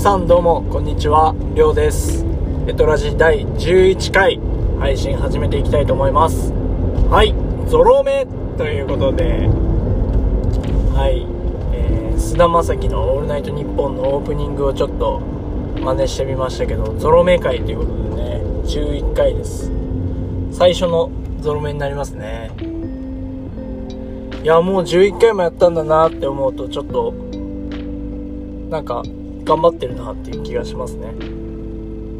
[0.00, 1.34] さんどうもこんにちは。
[1.54, 2.24] りょうです。
[2.66, 4.40] エトラジ第11回
[4.78, 6.54] 配信始めていきたいと思います。
[7.10, 7.34] はい
[7.68, 8.24] ゾロ目
[8.56, 9.46] ということで
[10.96, 11.26] はい、
[11.74, 15.20] えー、菅田将暉の「オールナイトニッポン」のオープニングをちょっと
[15.78, 19.70] 真似してみましたけどゾロ目会ということでね11回です。
[20.50, 21.10] 最初の
[21.42, 22.52] ゾロ目になりますね。
[24.42, 27.12] いやもう11回もやったんだなって思うとちょっと
[28.70, 29.02] なんか
[29.50, 31.08] 頑張ってるなっていう気がしますね。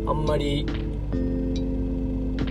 [0.08, 0.66] あんまり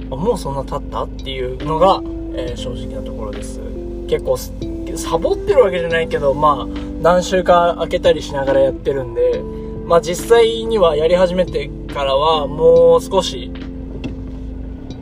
[0.09, 2.01] あもうそんな経ったっていうのが、
[2.33, 3.59] えー、正直なところです。
[4.07, 6.67] 結構サボってるわけじゃないけどまあ
[7.01, 9.41] 何週か空けたりしながらやってるんで
[9.85, 13.51] まあ実際にはやり始めてからはもう少し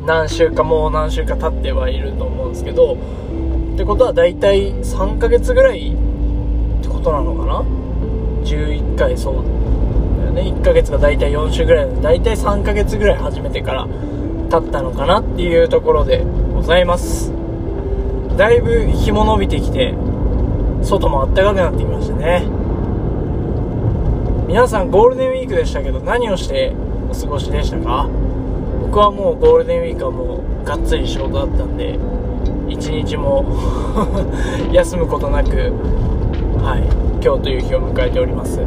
[0.05, 2.97] 何週かもう何週か経ってはいると思うんですけど
[3.75, 7.61] ってことは大体3ヶ月ぐらいってことなのかな
[8.43, 9.66] ？11回そう
[10.37, 13.87] ね1ヶ月が大体4週ぐらいので大体3ヶ月ぐらい始めてから
[14.49, 17.33] 経ったのかなっていうところでございます。
[18.37, 19.93] だいぶ日も伸びてきて
[20.83, 22.45] 外もあったかくなってきましたね。
[24.47, 26.73] 皆さんゴールデンウィークでしたけど何をして
[27.09, 28.07] お過ごしでしたか？
[28.81, 31.99] 僕はもうゴールデンウィークはもうがっつり仕事だったんで
[32.69, 33.43] 一日も
[34.71, 35.49] 休むことなく
[36.63, 36.83] はい
[37.23, 38.61] 今日という日を迎えております。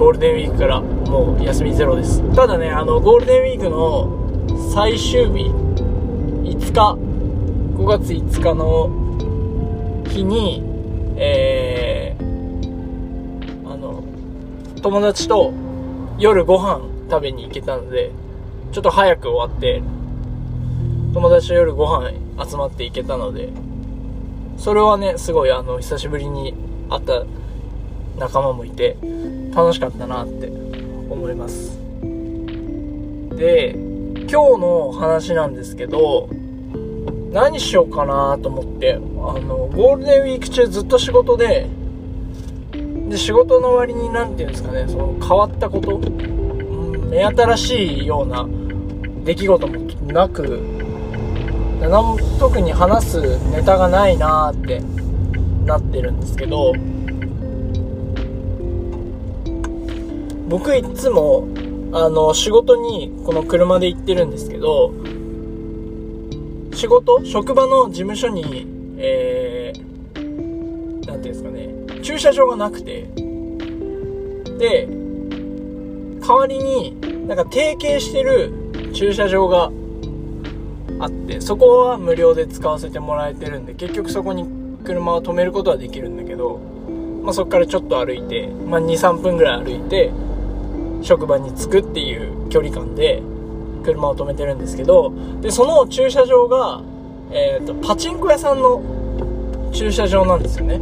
[0.00, 2.22] ゴールデンウィークからもう休みゼロです。
[2.34, 6.96] ただねあのゴールデンウィークの最終日5日
[7.76, 10.64] 5月5日の日に
[11.18, 14.02] えー、あの
[14.80, 15.52] 友達と
[16.18, 18.10] 夜ご飯食べに行けたので
[18.72, 19.82] ちょっと早く終わって
[21.12, 22.12] 友達と夜ご飯
[22.42, 23.50] 集まって行けたので
[24.56, 26.54] それはねすごいあの久しぶりに
[26.88, 27.22] 会った
[28.20, 28.96] 仲間もいて
[29.54, 31.76] 楽しかったなって思います。
[33.36, 33.74] で
[34.30, 36.28] 今日の話なんですけど
[37.32, 41.68] 何しようかなと思ってあのゴールデンウィーク中ずっと仕事で
[43.08, 48.46] で仕事の割に何て言うんですかねその変わったこと、うん、目新しいような
[49.24, 49.74] 出来事も
[50.12, 50.60] なく
[51.80, 54.80] 何特に話すネタがないなーって
[55.64, 56.72] なってるんですけど
[60.50, 61.48] 僕いつも
[61.92, 64.92] あの仕事にこの車で行ってるんですけど
[66.74, 67.24] 仕事？
[67.24, 68.66] 職場の事務所に
[68.98, 73.08] えー、ていうんですかね駐車場がなくて。
[74.58, 74.86] で
[76.20, 78.52] 代わりになんか提携してる
[78.92, 79.70] 駐車場が
[81.02, 84.46] あってそこは無料で使わせてもらえてるんで結局そこに
[84.84, 86.58] 車を止めることはできるんだけど、
[87.22, 90.12] まあ、そこからちょっと歩いて、まあ、23分ぐらい歩いて
[91.02, 93.22] 職場に着くっていう距離感で
[93.84, 96.82] 車を止めてるんですけどでその駐車場が、
[97.30, 98.82] えーと、パチンコ屋さんの
[99.72, 100.80] 駐車場なんですよね。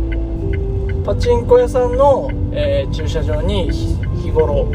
[1.04, 3.70] パチンコ屋さんの、えー、駐車場に
[4.22, 4.70] 日頃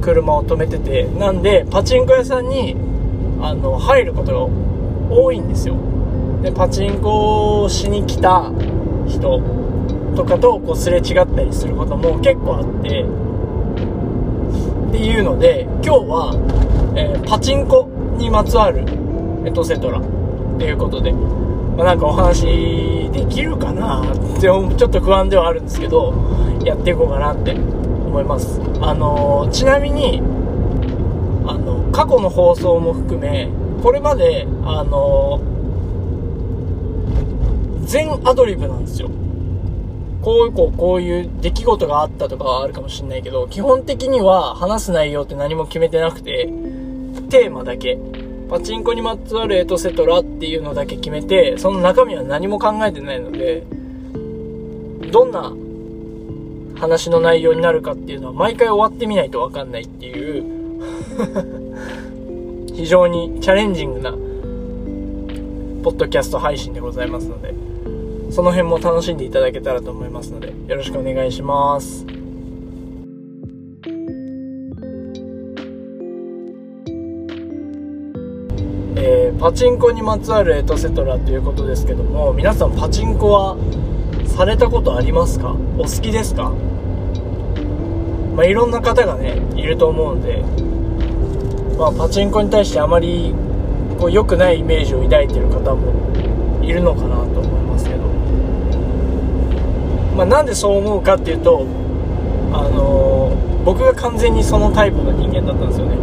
[0.00, 2.76] 車を止めててなんでパチンコ屋さんに
[3.40, 5.76] あの入ることが多いんですよ。
[6.42, 8.50] でパチンコをしに来た
[9.06, 9.42] 人
[10.14, 13.04] とかとこうすれ違ったりすることも結構あって
[14.88, 18.84] っていうので今日は、えー、パチンコにまつわる
[19.44, 26.14] エトセトラっていうことで、まあ、なんかお話できるかなってちょっと不安ではあるんですけど
[26.64, 28.60] やっていこうかなって思います。
[28.80, 30.22] あのー、ちなみに
[31.46, 33.50] あの過去の放送も含め
[33.82, 35.40] これまであの
[37.84, 39.10] 全アドリブなんですよ。
[40.26, 46.46] こうこうこういう出来事があったとかはあるかもしんないけど基本的には話す内容って何も決めてなくて
[47.30, 47.96] テーマだけ。
[48.50, 53.64] パチンコにまつわるエトセトラっていうのだけ決めてその中身は何も考えてないので
[55.10, 55.52] どんな
[56.80, 60.44] 話の内容になるかっていうのは毎回終わってみないと分かんないっていう
[62.74, 64.12] 非常にチャレンジングな
[65.82, 67.65] ポッドキャスト配信でございますので。
[68.36, 72.04] その辺も楽しんでいただけたらと思いますのでよろしくお願いします。
[78.98, 83.56] えー、パチンコにまつわるエトセトラということですけども皆さんパチンコは
[84.26, 85.56] されたことありますか？
[85.78, 86.50] お好きですか？
[88.34, 90.42] まあ、いろんな方がねいると思うんで、
[91.78, 93.34] まあ、パチンコに対してあまり
[93.98, 97.35] こう良くないイメージを抱いてる方もいるのかなと、
[100.16, 101.66] まあ、なんでそう思うかっていうと
[102.52, 105.96] あのー、僕が完全にそのタイプの人間だったんですよね。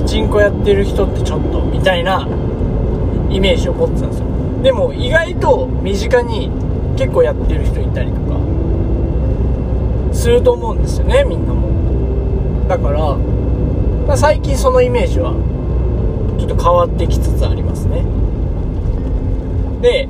[0.00, 2.28] パチンコやってる人ってちょっとみたいな
[3.30, 4.26] イメージを持ってたんですよ。
[4.62, 6.50] でも意外と身近に
[6.96, 8.38] 結構やってる人いたりとか
[10.12, 12.68] すると思うんですよねみんなも。
[12.68, 13.16] だから
[14.06, 15.32] まあ、最近そのイメージは
[16.38, 18.04] ちょっと変わってきつつありますね。
[19.80, 20.08] で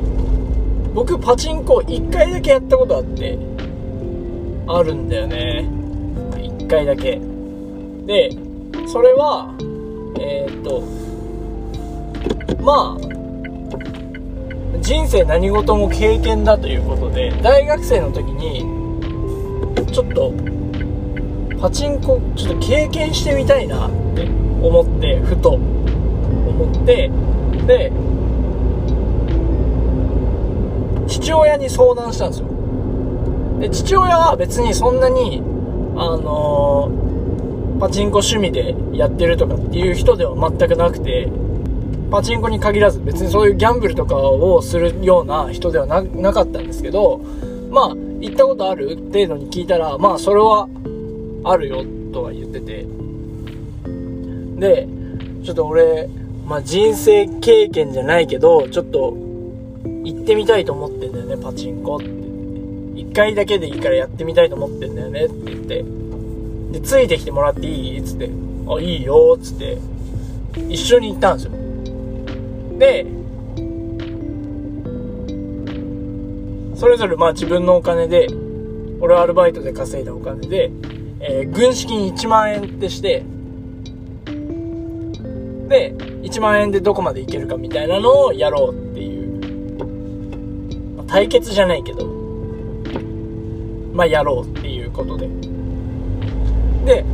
[0.95, 3.39] 僕パチンコ1回だけやったことあって
[4.67, 5.69] あるんだよね。
[6.35, 7.21] 1回だけ。
[8.07, 8.31] で
[8.87, 9.55] それは
[10.21, 10.83] えー、っと
[12.63, 13.13] まあ
[14.81, 18.61] 人生何事も経験だということで大学生の時に
[19.93, 20.33] ちょっと
[21.61, 24.25] パチンコちょっと経験してみたいなって
[24.61, 27.11] 思ってふと思って
[27.67, 27.93] で
[31.33, 32.49] 父親に相談したんですよ。
[33.61, 35.43] で父親は別にそんなに
[35.97, 41.29] あのー、パチンコ趣味でやってるとかっていう人では全くなくて
[42.11, 47.19] パチンコに限らず別にそういうギャンブルとかをするような人ではなかったんですけど
[47.71, 47.89] まあ
[48.21, 50.69] 行ったことある程度に聞いたらまあそれは
[51.45, 52.87] あるよとは言ってて。
[54.59, 54.87] で
[55.45, 56.09] ちょっと俺、
[56.47, 59.17] まあ、人生経験じゃないけどちょっと
[60.05, 62.07] 行ってみたいと思ってんだよねパチンコって。
[62.07, 65.85] 1回だけでいいからやってみたいと思ってんだよねって言って。
[66.73, 67.99] でついてきてもらっていい？
[67.99, 68.31] っつって。
[68.69, 69.79] あいいよつって。
[70.69, 71.53] 一緒に行ったんですよ。
[72.79, 73.07] で
[76.77, 78.27] それぞれまあ自分のお金で
[79.01, 80.71] 俺はアルバイトで稼いだお金で
[81.25, 83.23] えー、軍資金1万円ってして、
[85.69, 89.12] で、1万円でどこまでいけるかみたいなのをやろうっていう。
[91.13, 92.07] 対決じゃないけど、
[93.93, 95.29] まあやろうっていうことで。
[96.87, 97.05] で、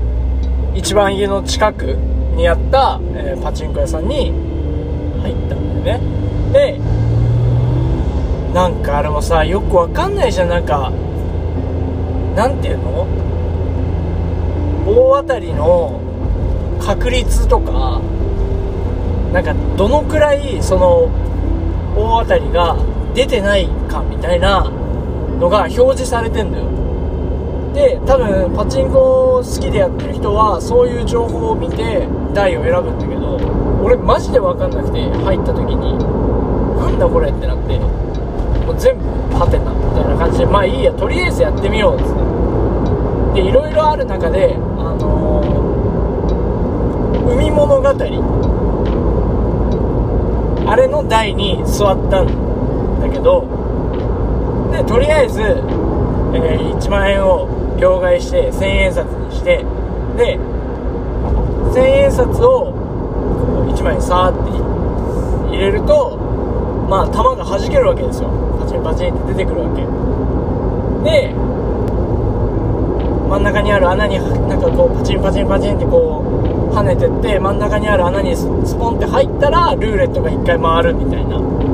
[0.76, 1.96] 一番家の近く
[2.36, 4.30] にあった、えー、パチンコ屋さんに
[5.20, 6.00] 入ったんだよね。
[6.52, 6.78] で、
[8.54, 10.92] なんかあれもさ、よくわかんないじゃん、なんか、
[12.36, 13.04] なんていうの？
[14.86, 16.00] 大当たりの
[16.80, 18.00] 確率とか
[19.32, 21.10] なんかどのくらいその
[21.96, 22.76] 大当たりが
[23.12, 24.70] 出てないかみたいな
[25.40, 26.68] のが表示されてんだよ
[27.74, 33.36] で多分パチンコ好きでやってる人はそういう情報を見て台を選ぶんだけど
[33.82, 35.98] 俺マジで分かんなくて入った時に
[36.76, 39.04] なんだこれってなってもう全部
[39.36, 42.14] ハテナみたいな感じでまあいいやとりあえずやってみようっつっ
[43.34, 44.58] てでいろいろある中であ
[44.98, 47.88] のー、海物語
[50.70, 53.57] あれの台に座ったんだけど
[54.78, 59.64] でとりあえず、えー、1万円を両替して1000円札にして
[60.16, 60.38] で
[61.74, 62.72] 1000円札を
[63.74, 66.16] 1枚さーって入れると
[66.88, 68.30] まあ弾が弾けるわけですよ。
[68.60, 69.82] パチンパチンって出てくるわけ。
[71.10, 71.34] で
[73.28, 74.18] 真ん中にある穴に
[74.48, 76.22] なんかこうパチンパチンパチンってこ
[76.70, 81.67] う跳ねてって真ん中にある穴にスポンって入ったらルーレットが1回回るみたいな。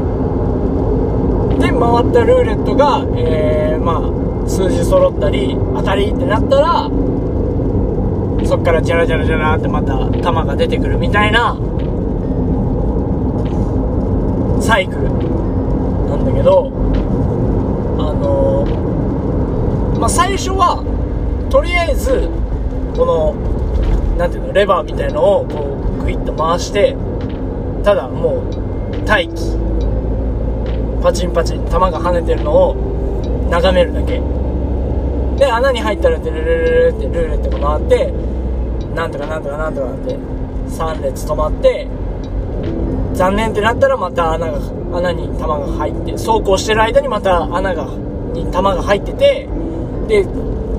[1.85, 4.01] 回ったルーレットが、えー、ま
[4.45, 6.89] あ数字揃ったり当たりってなったら
[8.47, 11.55] そっからジャラジャラジャラってまた弾が出てくるみたいな
[14.63, 15.03] サイクル
[16.09, 16.71] なんだけど
[17.99, 20.83] あのー、まあ最初は
[21.51, 22.29] とりあえず
[22.97, 23.35] この
[24.17, 26.97] 何ていうのレバーみたいのをこうグイッと回して
[27.85, 29.64] ただもう待機。
[31.05, 32.75] パチンパチン弾が跳ねてるのを
[33.51, 34.23] 眺めるだけ。
[35.37, 38.13] で穴に入ったらルルルルルってルーレットが回って
[38.95, 41.87] なんとかなんとかなんとかって3列止まって
[43.13, 44.59] 残念ってなったらまた穴が
[44.97, 47.85] 穴に弾が入って走行してる間にまた穴が
[48.33, 49.47] に弾が入ってて
[50.09, 50.25] で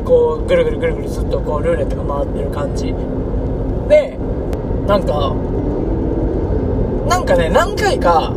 [0.06, 2.96] こうぐるぐるぐるぐるずっとこうルーレットが回ってる感じ。
[3.90, 4.18] で
[4.88, 5.36] なんか
[7.08, 8.34] なんかね何回か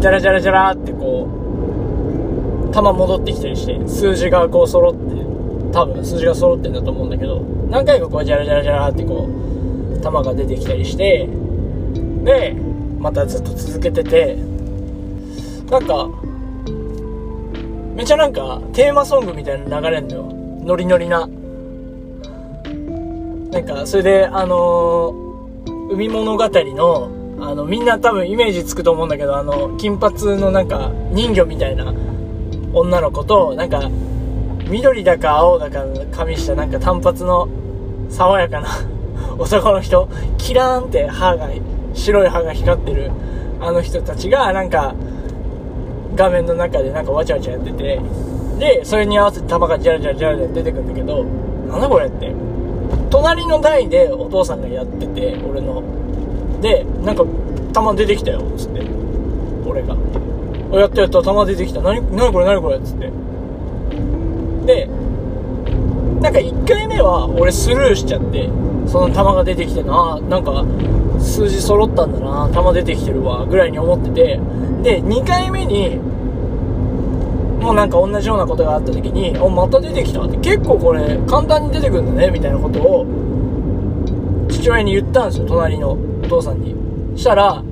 [0.00, 1.28] ジャラジャラジャラってこ
[2.70, 5.00] う弾戻ってきたりして数字がこう揃って
[5.72, 11.28] 多分数字が揃ってんだと思うんだけど何回かこうジャラジャラジャラってこう弾が出てきたりして
[12.24, 12.56] で
[12.98, 14.36] またずっと続けてて
[15.70, 16.08] なんか
[17.94, 20.22] めちゃなんかテーマソングみたいな流れんのよ。
[20.64, 21.28] ノリノリな。
[23.50, 31.94] なんかそれであのー、海物語のあのみんな多分イメージつくと思うんだけどあの金髪のなんか人魚みたいな
[32.72, 33.90] 女の子となんか
[34.68, 37.48] 緑だか青だかの髪したなんか単発の
[38.08, 38.68] 爽やかな
[39.38, 41.48] 男の人、キラーンって歯が、
[41.94, 43.10] 白い歯が光ってる
[43.60, 44.94] あの人たちがなんか
[46.14, 48.00] 画面の中でなんかわちゃわちゃやってて、
[48.58, 51.24] で、それに合わせて弾がジャラジャラジャラジャラ出てくるんだけど、
[51.68, 52.32] なんだこれって。
[53.08, 55.82] 隣の台でお父さんがやってて、俺の。
[56.60, 57.24] で、なんか、
[57.72, 58.82] 弾出てきたよ、つって。
[59.66, 59.96] 俺が。
[60.78, 61.80] やったやった、弾出てきた。
[61.80, 63.10] なに、なにこれなにこれつって。
[64.66, 64.88] で、
[66.20, 68.48] なんか1回目は俺スルーしちゃって、
[68.86, 70.64] その弾が出てきてな、なんか
[71.18, 74.40] 数字揃ったんだな、弾出てきてるわ、ぐらいに思ってて、
[74.82, 75.98] で、2回目に、
[77.60, 83.06] もうなんか同じようなことがあった時に、お、また出てきたって、結構これ簡単に出てくるんだね、みたいなことを、
[84.48, 85.96] 父親に言ったんですよ、隣の
[86.30, 86.74] 父さんに。
[87.18, 87.62] したら、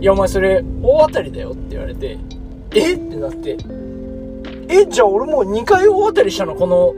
[0.00, 2.18] いや、お前それ、大当たりだよって言われて、
[2.74, 2.94] え？
[2.94, 3.56] ってなって、
[4.68, 6.54] え、じゃあ俺もう2回大当たりしたの？
[6.54, 6.94] この、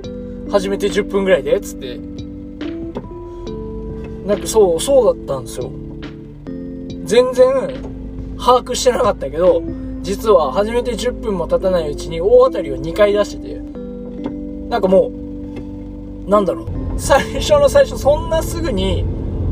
[0.50, 1.60] 初めて10分ぐらいで？
[1.60, 1.98] つって。
[4.26, 5.70] なんかそう、そうだったんですよ。
[7.04, 7.46] 全然、
[8.38, 9.62] 把握してなかったけど、
[10.02, 13.60] 実は初めて10分も経たないうちに大当たりを2回出してて、
[14.68, 15.10] なんかも
[16.26, 19.04] う、なんだろう、最初の最初そんなすぐに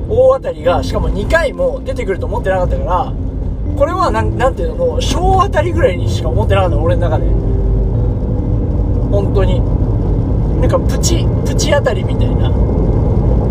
[0.08, 3.12] 大当たりが、しかも2回も出てくると思ってなかったから、
[3.76, 7.26] これはなん、なんていうの、もう小当たりぐらいにしか思ってなかった俺の中で。
[9.10, 9.60] 本当に。
[10.60, 12.46] なんかプチ、プチ当たりみたいな。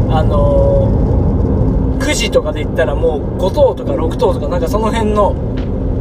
[0.10, 5.36] あのー、9時とかで言ったらもう5等とか6等とかなんかその辺の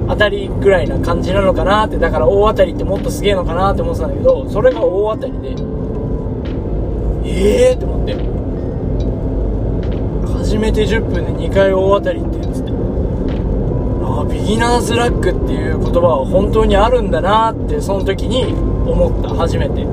[0.09, 5.49] 当たりぐらいな感じなのかなって、だから大当たりってもっとすげえのかなって思ってたんだけど、それが大当たりで、
[7.25, 8.36] ええーって思って。
[10.47, 12.71] 初めて10分で2回大当たりってつって。
[14.05, 18.55] ああ、ビギナーズラックっていう言葉は本当にあるんだなって、その時に
[18.89, 19.85] 思った、初めて。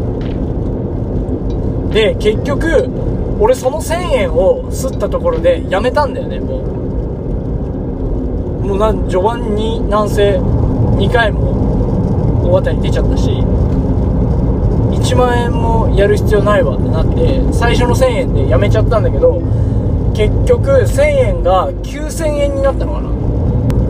[1.92, 2.88] で、結局、
[3.40, 6.74] 俺その1000円を吸ったところでやめたんだよね、もう。
[8.64, 19.42] もうな序盤に南西2回も大当たり出ちゃったし1万円もやる必要ないわってなって最初の1000円でやめちゃったんだけど
[20.13, 23.10] 結局1000円が9000円になったのかな。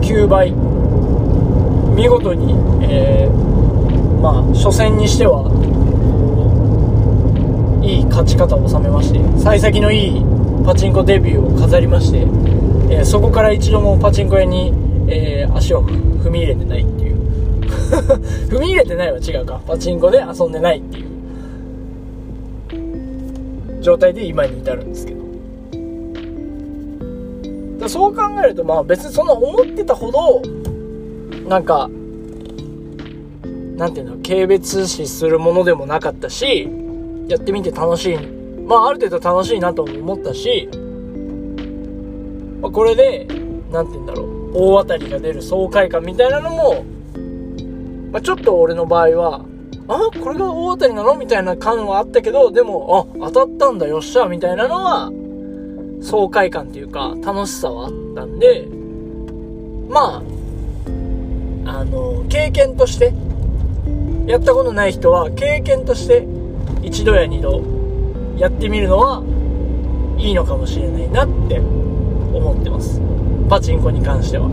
[0.00, 0.52] 9倍。
[1.94, 2.52] 見事に、
[2.82, 5.46] えー、まあ初戦にしては
[7.82, 10.22] いい勝ち方を収めまして幸先のいい
[10.66, 12.26] パチンコデビューを飾りまして
[12.90, 14.72] えー、そこから一度もパチンコ屋に、
[15.08, 17.14] えー、足を踏み入れてないっていう。
[18.48, 19.60] 踏み入れてないは違うか。
[19.66, 21.06] パチンコで遊んでないっていう
[23.80, 25.23] 状態で今に至るんですけど。
[27.84, 30.42] だそう考えるとまあ別にそんな思ってたほど
[31.48, 31.88] なんか
[33.76, 36.68] なんていうの軽蔑視するものでもなかったし
[37.28, 38.18] やってみて楽しい。
[38.66, 40.68] まあある程度楽しいなと思ったし
[42.64, 43.26] まあ、これで、
[43.70, 46.82] なんて言うんだろう、大当たりが出る爽快感みたいなのも、
[48.10, 49.44] まあ、ちょっと俺の場合は、
[49.86, 51.14] あ、これが大当たりなの？
[51.14, 55.10] みたいな感はあったけど、でも、あ、当たったんだ、よっしゃ、みたいなのは、
[56.00, 58.66] 爽快感っていうか、楽しさはあったんで、
[59.88, 60.22] ま
[61.66, 63.12] あ、あの、経験として、
[64.26, 66.26] やったことない人は、経験として、
[66.82, 67.62] 一度や二度、
[68.36, 69.22] やってみるのは、
[70.18, 73.00] いいのかもしれないなって思ってます。
[73.48, 74.48] パチンコに関しては。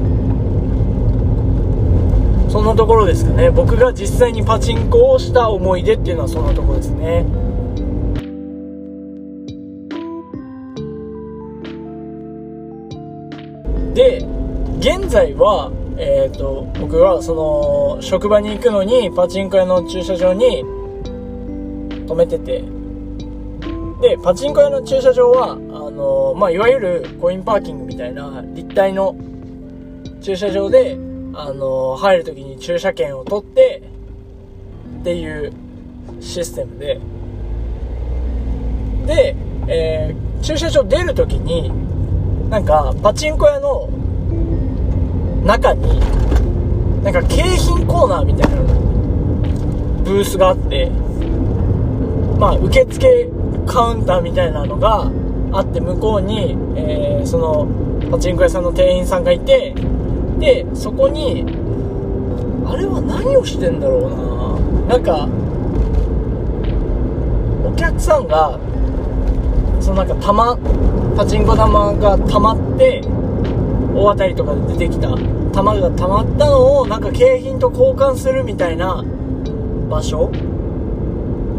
[2.50, 3.50] そんなところですかね。
[3.50, 7.26] 僕が実際にパチンコをした思い出っていうのはそんなところですね。
[13.94, 14.26] で
[14.80, 17.36] 現在はえっ、ー、と僕はそ
[17.98, 20.64] の職場に行くのにパチンコ屋の駐車場に
[22.08, 22.64] 止めてて。
[24.02, 25.56] でパチンコ屋の駐車場はあ
[25.92, 29.16] のまあ、いわゆるコインパーキングみたいな立体の
[30.22, 30.98] 駐車場で、
[31.34, 33.84] あの入るときに駐車券を取って
[35.02, 35.54] っていう
[36.20, 37.00] システムで、
[39.06, 39.36] で、
[39.68, 41.72] えー、駐車場出るときに、
[42.52, 43.88] なんか、パチンコ屋の
[45.46, 46.02] 中に、
[47.02, 48.58] なんか景品コーナーみたいな
[50.04, 50.90] ブースがあって、
[52.38, 53.30] まあ、受付
[53.66, 55.10] カウンターみたいなのが
[55.54, 57.68] あって向こうに、えー、その
[58.12, 59.74] パチンコ屋さんの店員さんがいて
[60.40, 61.46] でそこに
[62.66, 64.96] あれは何をしてんだろうな。
[64.96, 65.30] なんか
[67.66, 68.60] お客さんが
[69.80, 70.58] そのなんか玉
[71.16, 73.02] パチンコ玉が溜まって
[73.94, 75.16] 大当たりとかで出てきた。
[75.52, 79.04] 玉が溜まったのをなんか景品と交換するみたいな
[79.90, 80.32] 場所。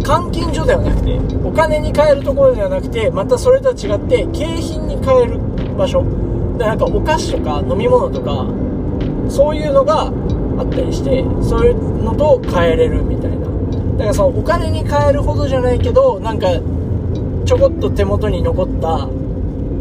[0.02, 5.38] 換金所ではなくてお金に換えるところではなくてまたそれとは違って景品に換える
[5.76, 6.02] 場所。
[6.58, 8.46] でなんかお菓子とか飲み物とか
[9.28, 10.06] そういうのが
[10.58, 13.46] あったりしてそういうのと変えれるみたいな。
[13.92, 16.48] だからそのお金に換えるほどじゃないけどなんか
[17.44, 19.06] ちょこっと手元に残った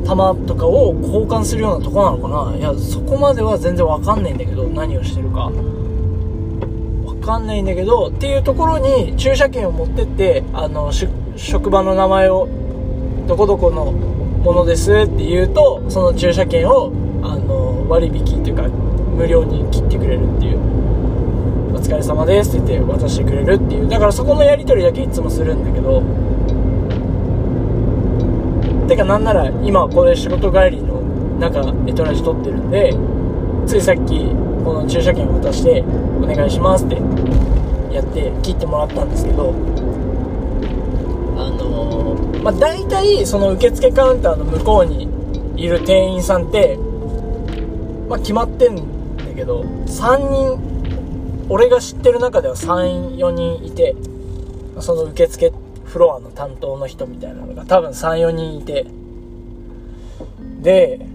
[0.05, 2.58] 玉とかを交換するようなとこなのかな？
[2.58, 5.51] いやそこまでは全然わかんないんだけど何をしてるか。
[7.05, 10.91] わかんないんだけどっていうところに駐車券を持ってってあの
[11.36, 12.48] 職場の名前を
[13.27, 16.91] どこどこのものですって言うとその駐車券を
[17.24, 20.60] あの割引っていうか無料に切ってくれるっていう。
[21.74, 23.88] お疲れ様ですって言って渡してくれるっていう。
[23.88, 26.01] だからそこのやり取りだけいつもするんだけど
[28.91, 31.00] てかなんなら今これ仕事帰りの
[31.39, 32.93] 中エトラジ撮ってるんで
[33.65, 34.19] ついさっき
[34.65, 36.95] この駐車券を渡してお願いしますって
[37.95, 39.51] やって切ってもらったんですけど
[41.38, 45.07] あのー、まあ大体その受付カウンターの向こうに
[45.55, 46.75] いる店員さんって
[48.10, 48.81] まあ決まってんだ
[49.33, 53.95] けど3人俺が知ってる中では34人いて
[54.81, 55.53] その受付
[55.91, 58.86] フロアの担当の人みたいなのが多分3、4人いて、
[60.62, 61.05] で、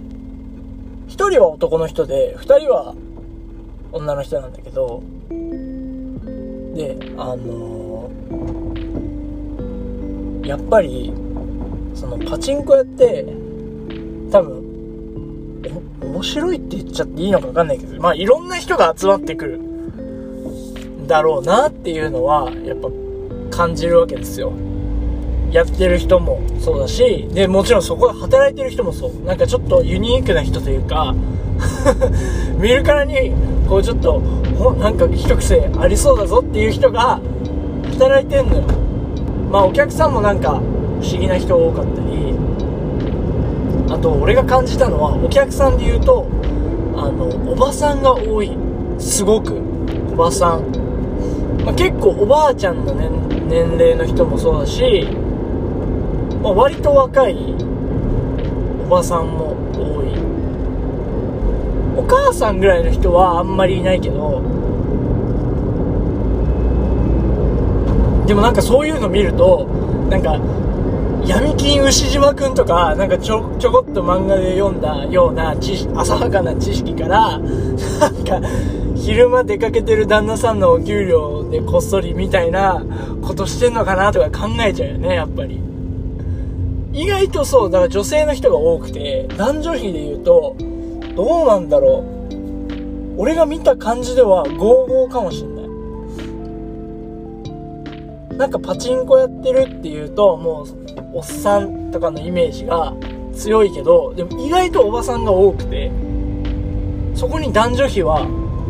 [1.09, 2.95] 1人は男の人で、2人は
[3.91, 11.11] 女の人なんだけど、で、あのー、やっぱり、
[11.95, 13.25] そのパチンコやって、
[14.31, 15.63] 多分、
[16.03, 19.61] 面白いって言っちゃっていいのかわかんないけど、まあいろんな人が集まってくる
[21.07, 22.91] だろうなっていうのは、やっぱ
[23.51, 24.53] 感じるわけですよ。
[25.51, 29.25] やってる人もそうだし、で、もちろんそこで働いてる人もそう。
[29.25, 31.15] なんかちょっとユニークな人というか
[32.59, 33.33] 見るからに、
[33.69, 34.21] こうちょっと、
[34.79, 37.21] なんか一癖ありそうだぞっていう人が
[37.93, 38.63] 働いてんのよ。
[39.51, 40.61] まあお客さんもなんか
[41.01, 42.35] 不思議な人多かったり、
[43.89, 46.27] あと俺が感じたのはお客さんで言うと、
[46.97, 48.51] あの、おばさんが多い。
[48.99, 49.55] すごく。
[50.13, 50.63] おばさん。
[51.65, 55.09] まあ、結構おばあちゃんの年年齢の人もそうだし、
[56.43, 57.37] まあ、割と若い
[58.87, 60.07] おばさんも多い。
[61.97, 64.43] お母さんぐらいの人はあんまりいないけど
[68.27, 69.67] でもなんかそういうの見ると
[70.11, 70.39] なんか
[71.27, 78.41] 闇金牛島くんとかなんかちょちょこっと漫画で読んだような知浅はかな知識からなんか
[78.95, 82.85] 昼間出かけてる旦那さんのお給料でこっそりみたいな
[83.23, 85.61] ことしてんのかなとか考えちゃうよねやっぱり。
[86.93, 90.57] 意外とそうだから女性の人が多くて男女比で言うと
[91.15, 92.17] どうなんだろう。
[93.19, 95.56] 俺が見た感じでは55かもしんない。
[98.37, 100.67] なんかパチンコやってるっていうともう
[101.15, 102.95] おっさんとかのイメージが
[103.35, 105.91] 強いけどでも意外とおばさんが多くて
[107.15, 108.27] そこに男女比は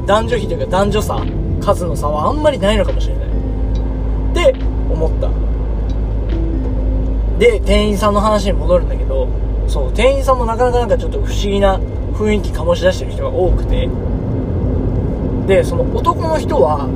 [0.06, 1.18] 男女比というか男女差
[1.60, 3.26] 数の差はあんまりないのかもしれない。
[3.26, 4.54] って
[4.88, 5.28] 思った。
[7.38, 9.28] で店員さんの話に戻るんだけど
[9.66, 11.78] そう店員さんもなかなかなんかちょっと不思議な
[12.12, 13.88] 雰囲気醸し出してる人が多くて。
[15.46, 16.88] でその男の人は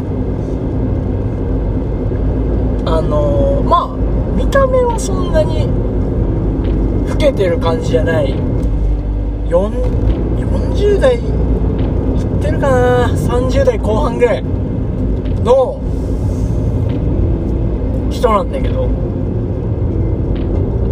[2.93, 3.97] あのー、まあ
[4.37, 5.69] 見た目はそんなに
[7.09, 8.35] 老けてる感じじゃない。
[9.49, 11.23] 40代いっ
[12.43, 13.07] てるかな。
[13.09, 15.81] 30代後半ぐらいの
[18.11, 18.89] 人なんだけど。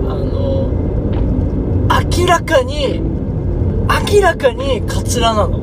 [0.09, 0.71] あの
[2.17, 5.59] 明らかに明らかにカツラなの。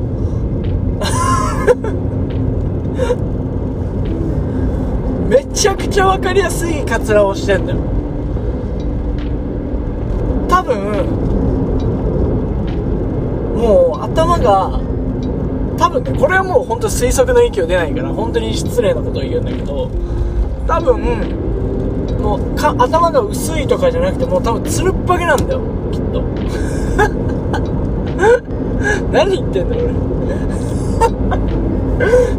[5.28, 7.78] めちゃくちゃ分かりやすいカツラをしてんだよ。
[10.48, 10.76] 多分
[13.56, 14.80] もう頭が
[15.76, 19.90] 多分ねこれはもう本当推測の域を出ないから本当に失礼なことを言うんだけど
[20.66, 21.00] 多分
[22.20, 25.60] もうか頭が薄いとかじゃなくてもう多分つるっぱげなんだよ
[25.92, 26.22] きっと。
[29.12, 29.92] 何言ってんだ俺。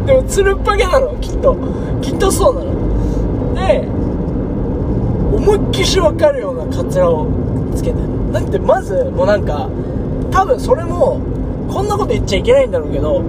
[0.08, 1.56] でもつるっぱげなのきっと
[2.02, 3.86] きっとそうなので
[5.36, 7.28] 思いっきし分かるようなカツラを
[7.76, 9.68] つけてるだってまずもうなんか
[10.30, 11.20] 多分それも
[11.68, 13.22] こんなこと言っちゃいけないんだろうけど、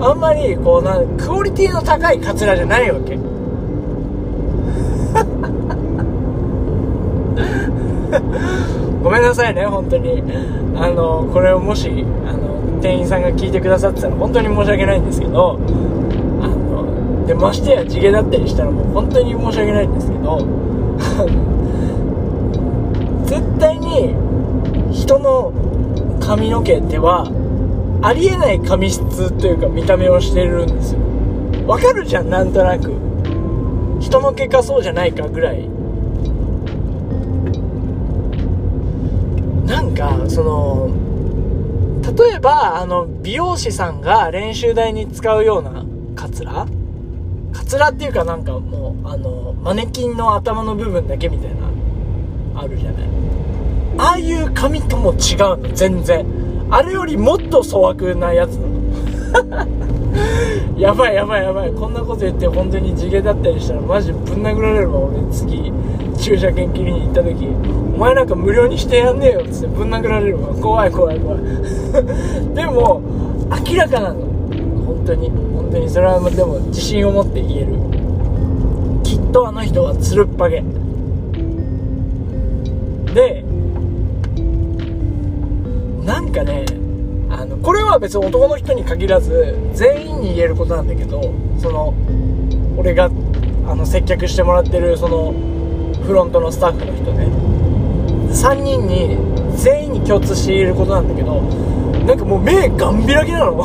[0.00, 3.16] あんまり、こう、な、クオリティの高いカツラじゃないわけ。
[9.02, 10.22] ごめんなさいね、本当に。
[10.76, 12.39] あの、これをもし、あの、
[12.80, 15.58] 店員さんが聞いてくださってたら本当に申し訳ないんですけど、
[16.42, 20.38] あの、でましてや地毛だったりしたらもう本当に申し訳ないんですけど
[23.24, 24.14] 絶対に
[24.90, 25.52] 人の
[26.18, 27.30] 髪の毛では
[28.02, 31.00] ありえない髪質というか見た目をしてるんですよ。
[31.66, 32.92] わかるじゃんなんとなく。
[34.00, 35.68] 人の毛かそうじゃないかぐらい。
[39.66, 40.90] なんかその
[42.02, 45.84] 例えばあの美容師さんが練習台に使うような
[46.14, 46.66] カツラ？
[47.52, 51.70] カツラっていうかなんかもうあのマネキンの頭の部分だけみたいな
[52.60, 53.08] あるじゃない。
[53.98, 56.24] ああいう髪とも違うの全然。
[56.70, 58.66] あれよりもっと粗悪なやつな
[59.66, 59.80] の。
[60.78, 61.72] やばいやばいやばい。
[61.72, 65.20] こんなこと言って本当に地毛だったりしたらマジぶん殴られるわ俺。
[65.32, 65.72] 次。
[66.20, 70.54] 駐車券切りに行った時お前なんか無料にしてやんねえよっつってぶん殴られるわ。
[70.54, 71.40] 怖い怖い怖い。
[72.54, 73.02] でも
[73.66, 74.20] 明らかなの。
[74.86, 75.30] 本当に。
[75.30, 75.88] 本当に。
[75.88, 77.66] それはでも自信を持って言える。
[79.02, 80.62] きっとあの人はつるっぱげ。
[83.14, 83.44] で
[86.04, 86.64] なんかね
[87.28, 91.20] あのこれは別に男の人に限らず全員に言えることなんだけど
[91.58, 91.92] その
[92.76, 93.10] 俺が
[93.66, 95.34] あの接客してもらってるその
[96.10, 97.28] フロントのスタッフの人ね。
[98.34, 99.16] 3人に
[99.56, 101.40] 全員に共通して言えることなんだけど
[102.04, 103.64] なんかもう目ガン開きなの。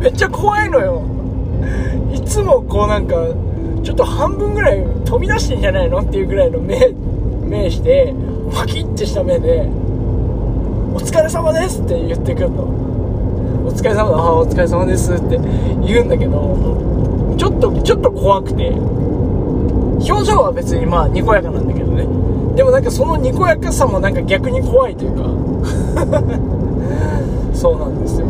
[0.00, 1.00] めっちゃ怖いのよ。
[2.12, 3.14] いつもこうなんか
[3.82, 6.00] ちょっと半分ぐらい飛び出してんじゃないの？
[6.00, 6.92] っていうぐらいの目
[7.46, 8.12] 目して
[8.52, 9.66] パキッてした目で
[10.92, 12.64] 「お疲れ様です」って言ってくるの
[13.66, 14.18] 「お疲れ様だ。
[14.18, 15.40] あお疲れ様です」って
[15.86, 16.38] 言うんだけど
[17.38, 18.72] ちょっとちょっと怖くて。
[19.98, 22.06] 表情は別にまあにこやかなんだけどね。
[22.56, 25.24] でもなんかそのにこやかさもなんか逆に怖いというか。
[27.52, 28.26] そうなんですよ。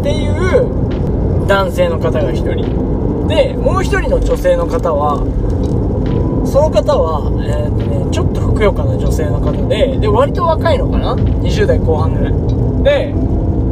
[0.00, 3.26] っていう男性の方が1人。
[3.26, 5.18] でもう1人の女性の方は
[6.44, 12.34] その方は、えーとね、ちょっとふくよかな女性の方でで割と若いのかな？20代後半ぐらい。
[12.84, 13.14] で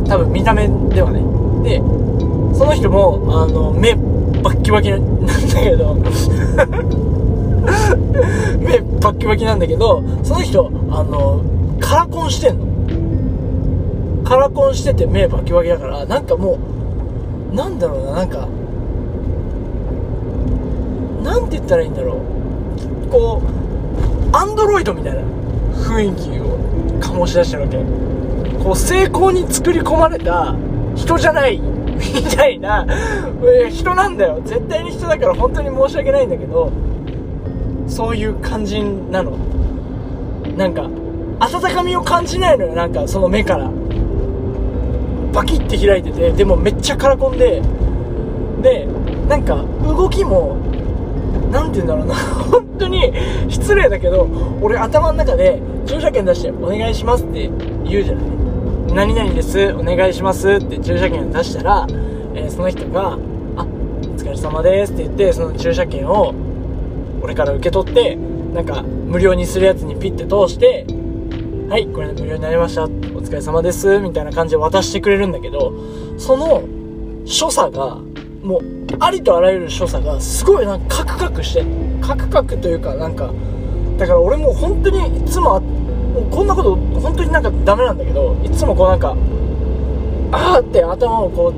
[0.09, 1.23] 多分見た目ではね。
[1.63, 1.81] で
[2.53, 3.97] その人もあの目
[4.47, 5.97] バッキバキなんだけど。
[8.61, 11.43] 目バッキバキなんだけどその人あの
[11.81, 12.65] カラコンしてんの。
[14.23, 16.59] カラコンしてて目バキバキだからなんかも
[17.53, 18.47] うなんだろうななんか
[21.25, 22.17] なんて言ったらいいんだろう。
[23.11, 25.23] こうアンドロイドみたいな
[25.75, 26.57] 雰囲気を
[27.01, 27.79] 醸し出してるわけ。
[28.63, 30.55] こう成功に作り込まれた
[30.95, 31.61] 人じゃない
[31.97, 32.87] みたいな。
[33.71, 34.41] 人なんだよ。
[34.45, 36.73] 絶対に人だから本当に申し訳ないんだけど
[37.87, 39.37] そういう感じなの。
[40.57, 40.89] なんか
[41.41, 42.75] 温かみを感じないのよ。
[42.75, 43.71] なんかその目から。
[45.33, 47.61] バキッて開いててでもめっちゃカラコンで
[48.63, 48.87] で
[49.29, 50.57] なんか動きも
[51.53, 52.15] 何て言うんだろうな。
[52.51, 53.13] 本当に
[53.49, 54.29] 失礼だけど
[54.63, 57.51] 俺頭の中で駐車券出して「お願いします」って
[57.85, 58.25] 言うじゃない。
[58.97, 61.87] 何々ですお願いしますって駐車券を出したら、
[62.35, 63.19] えー、その人が
[63.55, 63.67] 「あお
[64.17, 66.33] 疲れ様です」って言ってその駐車券を
[67.21, 68.17] 俺から受け取って
[68.55, 70.87] なんか無料にするやつにピッて通して
[71.69, 75.75] 「はいこれで無料になりましたお疲れ様です」みたいな感じで渡してくれるんだけど
[76.17, 76.63] その
[77.27, 77.99] 所作が
[78.43, 78.63] もう
[78.99, 81.67] ありとあらゆる所作がすごいなんかカクカクして
[82.01, 83.31] カクカクというかなんか
[83.99, 85.76] だから俺も本当にいつもあって
[86.23, 89.17] こんなこと本当になんかダメなんだけどいつもこうなんか
[90.33, 91.55] あーって頭をこう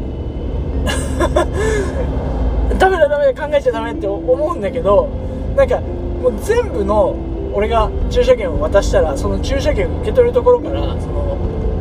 [2.78, 5.08] ダメだダメだ考えちゃダメって思うんだけど
[5.56, 5.80] なんか
[6.22, 7.14] もう全部の
[7.52, 11.36] 俺が駐車券を渡したらその駐車券を受け取るところからその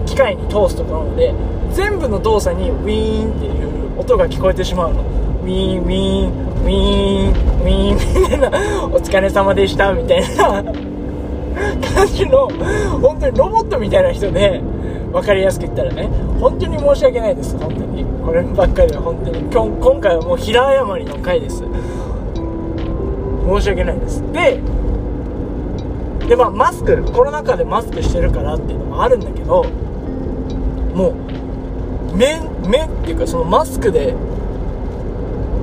[0.06, 1.34] 機械に通すところまで
[1.72, 5.02] 全部の動作にウィーンっていう音が聞こえてしまうの。
[5.44, 6.32] ウィーンウィーン
[6.63, 8.48] ウィーンウィーンみたいな
[8.86, 10.63] お疲れ様でしたみたいな。
[11.96, 12.48] 感じの
[13.02, 14.62] 本当にロボットみたいな人で
[15.12, 16.10] 分かりやすく言ったらね。
[16.39, 17.58] 本当に申し訳ないです。
[17.58, 18.06] 本当に。
[18.26, 19.39] こればっかりは本当に。
[19.52, 21.58] 今今回はもう平謝りの回です。
[21.58, 21.65] 申
[23.62, 24.22] し訳ないです。
[24.32, 24.60] で
[26.28, 29.63] でまあマスクコロナ禍でマスクしてるからっていうのもあるんだけど
[30.93, 31.13] もう
[32.15, 34.13] 目目っていうかそのマスクで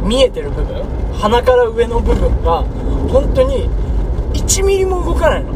[0.03, 2.63] 見えてる部分鼻から上の部分が
[3.11, 3.69] 本当に
[4.35, 5.53] 1ミリも動かないの。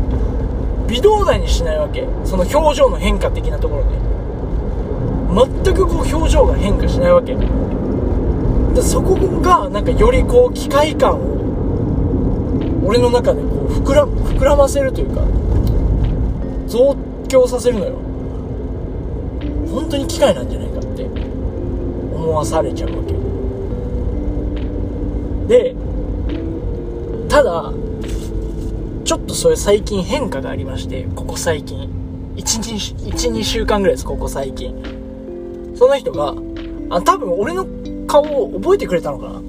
[0.86, 2.06] 微動だにしないわけ。
[2.24, 3.90] その表情の変化的なところで
[5.62, 7.36] 全くこう表情が変化しないわけ。
[8.74, 15.22] でそこがなんかよりこう機械感を俺の中でこう膨ら膨らませるというか
[16.66, 16.96] 増
[17.28, 17.98] 強させるのよ。
[19.70, 21.04] 本当に機械なんじゃないかって
[22.14, 23.12] 思わされちゃうわけ。
[25.48, 25.74] で
[27.28, 27.72] ただ
[29.08, 31.88] ちょっとそれ最近変化がありましてここ最近。
[32.36, 34.74] 12週間ぐらいですここ最近。
[35.74, 36.34] その人が
[36.90, 37.66] あ多分俺の
[38.06, 39.40] 顔を覚えてくれたのかな。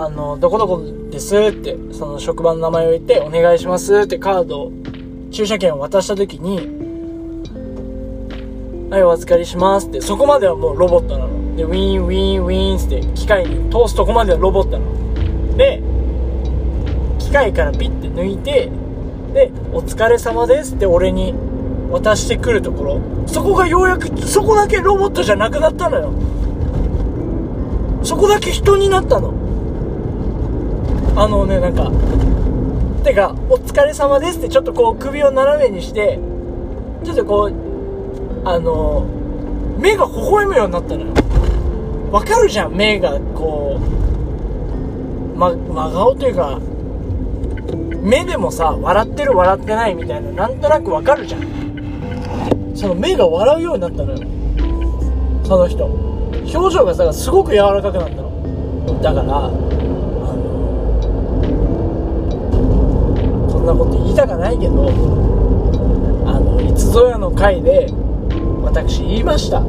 [0.00, 4.72] あのどこどこですってその職場の名前を言ってお願いしますってカード
[5.30, 6.56] 駐車券を渡した時に
[8.90, 11.54] はいお預かりしますってそこまではもうロボットなの。
[11.54, 15.56] でウィーンウィーンウィーンって機械に通すとこまではロボットなの。
[15.56, 15.80] で
[17.32, 18.70] 機械からピッて抜いて
[19.32, 21.32] でお疲れ様ですって俺に
[21.90, 23.00] 渡してくるところ。
[23.26, 26.12] そこがようやくそこだけロボットじゃなくなったのよ。
[28.02, 29.32] そこだけ人になったの。
[31.16, 31.90] あのねなんか
[33.02, 36.18] てか「お疲れ様です」ってちょっとこう首を斜めにして
[37.02, 37.52] ちょっとこう
[38.46, 39.06] あの
[39.78, 41.06] 目が微笑むようになったのよ。
[42.10, 43.80] わかるじゃん目がこ
[45.34, 46.60] う、ま、真顔というか。
[48.02, 51.42] 目でもさ笑ってる笑ってないみたいななんとなくわかるじゃん。
[52.74, 54.18] その目が笑うようになったのよ。
[55.44, 55.86] その人。
[56.52, 58.32] 表情がさすごく柔らかくなったの。
[59.00, 59.52] だからあの
[63.52, 64.90] こんなこと言いたかないけど
[66.26, 67.86] あのいつぞやの回で
[68.62, 69.62] 私言いました。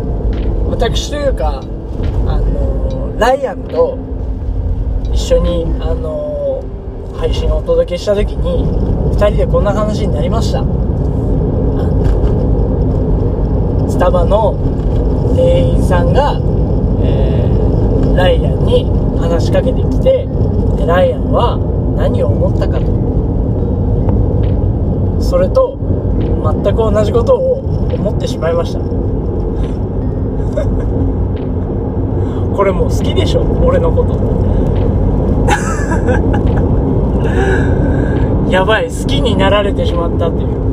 [0.69, 1.62] 私というか
[2.26, 3.98] あのライアンと
[5.13, 6.33] 一緒にあの
[7.17, 8.65] 配信をお届けした時に
[9.15, 10.63] 2人でこんな話になりました。
[13.89, 14.54] スタバの
[15.36, 16.39] 店員さんが、
[17.04, 18.86] えー、ライアンに
[19.19, 20.28] 話しかけてきて
[20.78, 21.58] でライアンは
[21.95, 22.86] 何を思ったかと。
[25.21, 25.78] それと
[26.19, 27.60] 全く同じことを
[27.93, 28.80] 思ってしまいました。
[32.56, 34.13] これもう好きでしょ俺のこと。
[38.49, 40.63] やばい好きになられてしまったっていう。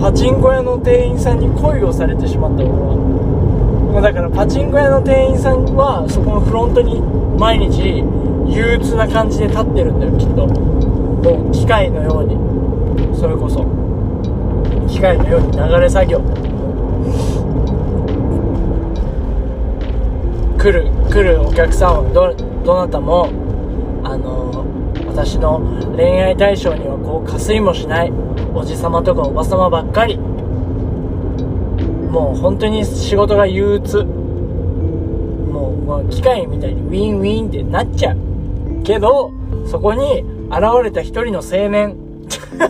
[0.00, 7.00] パチンコ屋の店員さんに恋をされてしまった俺はだからパチンコ屋の店員さんはそこのフロントに
[7.36, 8.04] 毎日
[8.46, 10.46] 憂鬱な感じで立ってるんだよきっと。
[10.46, 12.36] もう機械のように。
[13.18, 13.66] それこそ。
[14.88, 16.20] 機械のように流れ作業。
[20.58, 22.32] 来る来るお客さんはど
[22.64, 23.30] どなたも
[25.18, 25.58] 私の
[25.96, 28.12] 恋愛対象にはこうかすりもしない
[28.54, 30.16] おじさまとかおばさまばっかり。
[30.16, 34.04] もう本当に仕事が憂鬱。
[34.04, 38.18] もう、まあ、機械みたいにウィンウィンってなっちゃう
[38.84, 39.32] けど
[39.66, 41.96] そこに現れた一人の青年。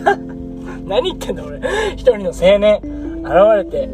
[0.87, 1.59] 何言ってんだ俺。
[1.93, 2.81] 一人の青年。
[3.21, 3.87] 現れて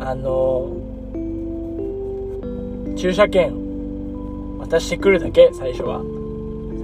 [0.00, 3.54] あのー、駐車券
[4.58, 6.19] 渡してくるだけ最初は。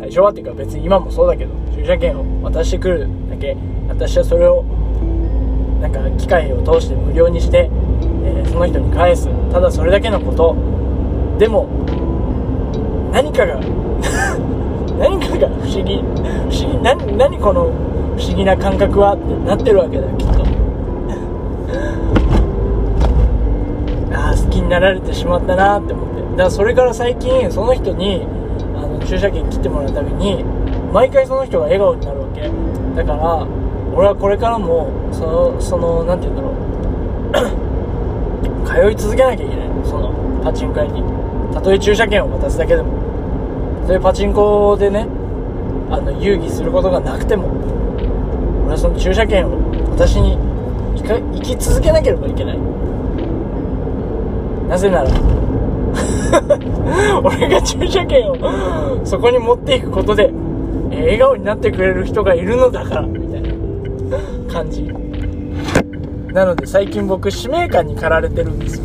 [0.07, 3.57] 最初はっていうか別に今もそうだけど駐車券を渡してくるだけ
[3.89, 4.63] 私はそれを
[5.81, 7.69] なんか機械を通して無料にして、
[8.25, 9.29] えー、その人に返す。
[9.51, 10.57] ただそれだけのこと。
[11.39, 11.67] でも
[13.13, 13.59] 何かが
[14.99, 16.03] 何かが不思議不
[16.57, 17.65] 思議何何この
[18.17, 20.45] 不思議な感覚はってなってるわけだよきっと。
[24.17, 26.21] ああ好きになられてしまったなって思って。
[26.23, 28.36] だからそれから最近その人に
[29.07, 30.45] 駐車券切ってもらうたびに
[30.93, 32.51] 毎回その人が笑顔になるわけ。
[32.97, 33.47] だから
[33.95, 37.67] 俺はこれからもそのその何て言うんだろう。
[38.67, 39.69] 通い続けなきゃいけない。
[39.85, 41.03] そのパチンコ屋に。
[41.55, 42.93] たとえ駐車券を渡すだけでも。
[43.87, 45.07] それパチンコでね
[45.91, 47.49] あの遊戯することがなくても。
[48.65, 49.53] 俺はその駐車券を
[49.93, 50.37] 私に
[50.97, 52.59] 行き続けなければいけない。
[54.69, 55.11] なぜなら
[57.23, 58.37] 俺が駐車券を
[59.05, 60.33] そこに持っていくことで、
[60.91, 63.49] え、笑顔になってくれる人がいるのだからみたいな
[64.53, 64.91] 感じ。
[66.33, 68.85] なので最近僕使命感に駆られてるんですよ。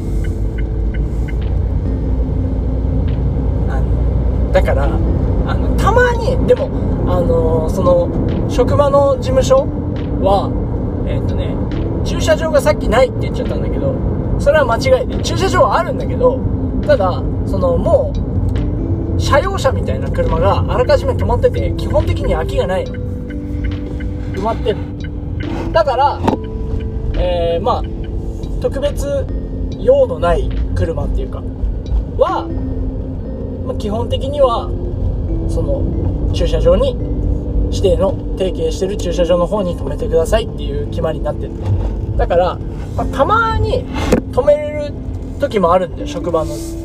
[3.69, 6.69] あのだからあのたまにでも
[7.07, 8.09] あのその
[8.49, 9.67] 職場の事務所
[10.21, 10.49] は
[11.05, 11.53] えっ、とね
[12.05, 13.93] 駐車場がさっきないって言っちゃったんだけど
[14.39, 16.39] それは間違いで駐車場はあるんだけど
[16.91, 18.11] ただそのも
[19.15, 22.83] う車用車みたいな車があらかじめ止まってて基本的に空きがない。
[22.83, 22.93] の
[24.35, 24.77] 埋まってる
[25.71, 26.19] だから
[27.15, 27.83] えー、まあ
[28.61, 29.25] 特別
[29.79, 31.41] 用のない車っていうか
[32.17, 32.45] は、
[33.65, 34.67] まあ、基本的には
[35.47, 36.97] その駐車場に
[37.71, 41.53] 指定の提携してる駐車場の方に止めてくださいっていう決まりになってる
[42.17, 42.59] だから、
[42.97, 43.85] まあ、たまに
[44.33, 44.93] 止めれる
[45.39, 46.80] 時もあるんだよ職場の。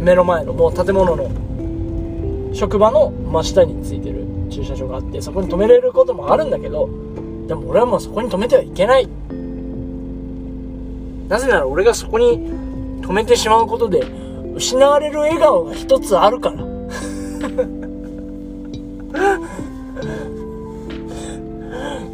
[0.00, 6.88] 目の前のもう建物の職場の真下についてる駐車場があってそこに止めれることもあるんだけど
[7.46, 9.08] でも俺はもうそこに止めてはいけない。
[11.28, 12.50] なぜなら俺がそこに
[13.02, 14.04] 止めてしまうことで
[14.54, 16.56] 失われる笑顔が一つあるから。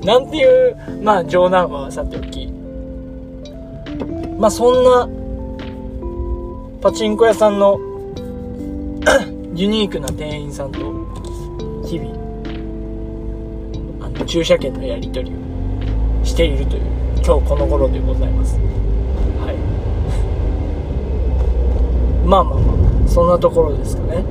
[0.05, 2.51] なんていうまあ冗談はさておき。
[4.39, 5.09] まあそんな
[6.81, 7.81] パチンコ屋さんの
[9.55, 10.79] ユニークな店員さんと
[11.87, 12.15] 日々
[14.01, 15.37] あの駐車券のやり取り
[16.23, 16.83] をしているという
[17.25, 18.59] 今日この頃でございます。
[19.41, 19.57] はい。
[22.29, 22.61] まあまあま
[23.05, 24.23] あそんなところですかね。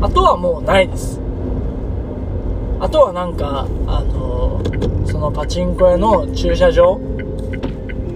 [0.00, 1.20] あとはもうないです。
[2.78, 7.00] あとはなんかあのー、そのパチンコ屋の駐車場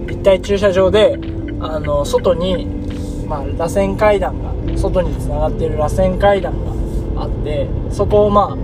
[0.07, 1.19] 立体駐車場で
[1.59, 2.80] あの外に
[3.31, 6.53] まあ螺旋階段が外につながっている螺旋階段
[7.15, 8.55] があってそこをまあ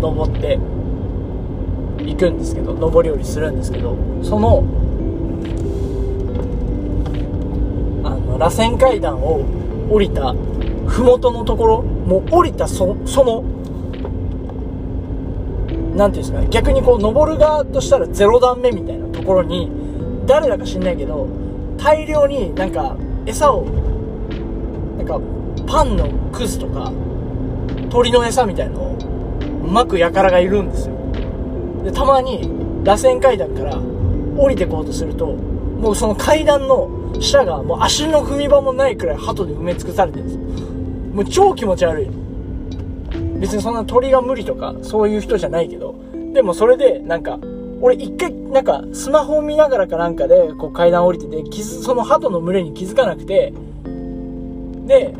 [0.00, 0.56] 登って
[1.98, 4.62] 行くんですけど上り下りするんですけどその
[8.04, 9.44] あの螺旋階段を
[9.90, 10.32] 降りた
[10.86, 13.42] 麓のところもう降りたそその
[15.96, 19.68] 何ていうんですかね逆にこう登る側としたら0段目みたいなところに
[20.24, 21.26] 誰だか知んないけど
[21.78, 23.64] 大量になんか餌を
[24.98, 25.20] なんか
[25.66, 26.92] パンのくずとか
[27.90, 30.94] 鳥の餌みたいのをまく輩がいるんですよ。
[31.84, 32.48] でたまに
[32.84, 33.76] 螺旋階段から
[34.36, 40.38] 降りてこうとするともうその階段の下がもう足の踏み場もないくらい鳩で埋め尽くされてるんです
[41.14, 42.10] もう超気持ち悪い。
[43.38, 45.96] 別にそんな鳥が無理とかそういう人じゃないけど
[46.32, 47.40] でもそれでなんか
[47.82, 53.52] 俺一回なんかスマホを見ながらかなんかでこう階段降りてて気づその鳩の群れに気づかなくて
[54.86, 55.12] で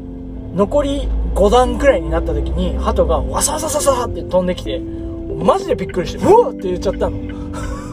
[0.54, 7.18] 残り5段くらいになった時に鳩がワサワサササって飛んできてマジでびっくりしてうわって言っちゃったの。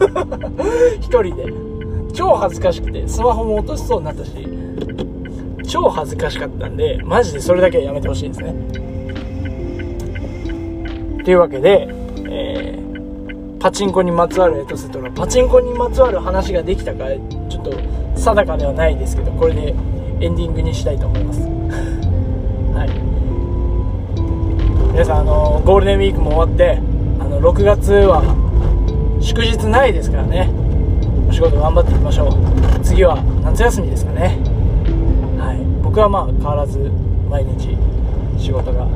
[1.00, 1.70] 一人で。
[2.12, 4.32] 超恥ずかしくてスマホも落としそうになったし
[5.68, 8.54] 超恥ずかしかったんでマジでそれだけはやめてほしいですね。
[11.24, 11.99] というわけで、
[13.60, 15.10] パチンコにまつわるエトセトラ。
[15.10, 17.04] パチンコにまつわる話ができたか
[17.50, 17.72] ちょっと
[18.16, 19.74] 定かではないですけどこれで
[20.20, 21.40] エンディングにしたいと思います。
[22.72, 22.90] はい。
[24.92, 26.78] 皆さんあのゴールデンウィークも終わって
[27.20, 28.22] あの6月は
[29.20, 30.48] 祝日ないですからね。
[31.28, 32.80] お仕事頑張っていきましょう。
[32.82, 34.38] 次は夏休みですかね。
[35.36, 35.58] はい。
[35.82, 36.90] 僕はまあ変わらず
[37.28, 37.76] 毎日
[38.38, 38.86] 仕事が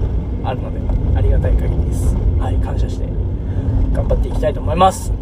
[0.42, 0.80] あるので
[1.18, 2.16] ありがたい限りです。
[2.40, 2.54] はい。
[2.54, 3.13] 感謝して。
[3.92, 5.12] 頑張っていきたいと思います。